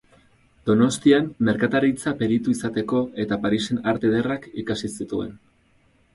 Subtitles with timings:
[0.69, 5.39] Donostian merkataritza-peritu izateko eta Parisen Arte Ederrak ikasi zituen.